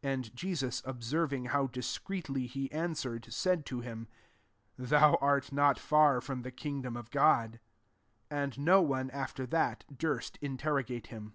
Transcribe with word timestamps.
34 0.00 0.10
And 0.14 0.34
Jesus 0.34 0.82
observing 0.86 1.44
how 1.44 1.66
dis 1.66 1.98
creetly 1.98 2.46
he 2.48 2.72
answered, 2.72 3.30
said 3.30 3.66
to 3.66 3.80
him, 3.80 4.08
Thou 4.78 5.16
art 5.16 5.52
not 5.52 5.76
fisir 5.78 6.22
from 6.22 6.40
the 6.40 6.50
kingdom 6.50 6.96
of 6.96 7.10
God.'* 7.10 7.60
And 8.30 8.58
no 8.58 8.80
one, 8.80 9.10
after 9.10 9.44
that, 9.44 9.84
durst 9.94 10.40
interro 10.40 10.86
gate 10.86 11.08
him. 11.08 11.34